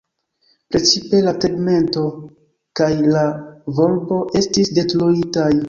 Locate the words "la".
1.25-1.33, 3.13-3.29